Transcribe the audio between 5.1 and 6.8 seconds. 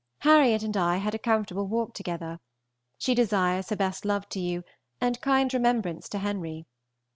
kind remembrance to Henry.